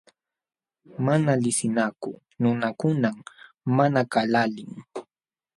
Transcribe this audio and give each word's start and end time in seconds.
Mana 1.05 1.31
liqsinakuq 1.43 2.15
nunakunam 2.41 3.17
maqanakaqlaalin. 3.75 4.71